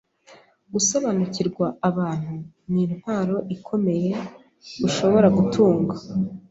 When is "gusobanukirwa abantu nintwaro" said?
0.73-3.35